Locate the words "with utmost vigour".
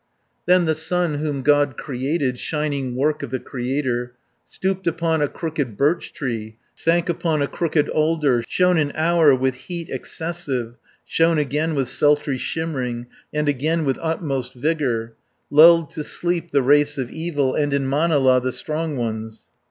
13.85-15.13